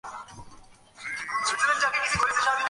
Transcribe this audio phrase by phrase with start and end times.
[0.03, 2.51] তুমি দরজা আটকে ফেলেছো!